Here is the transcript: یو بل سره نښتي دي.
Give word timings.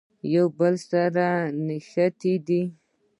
یو 0.33 0.47
بل 0.57 0.73
سره 0.89 1.27
نښتي 1.67 2.33
دي. 2.47 2.61